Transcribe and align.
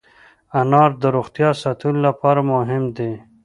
انار 0.59 0.91
د 1.01 1.03
روغتیا 1.15 1.49
ساتلو 1.63 1.99
لپاره 2.07 2.41
مهم 2.53 2.83
دی. 2.97 3.11